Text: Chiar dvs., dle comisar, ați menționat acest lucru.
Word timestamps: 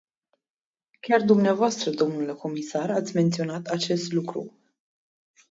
Chiar 1.07 1.21
dvs., 1.23 1.89
dle 1.93 2.33
comisar, 2.35 2.91
ați 2.91 3.15
menționat 3.15 3.65
acest 3.65 4.11
lucru. 4.11 4.57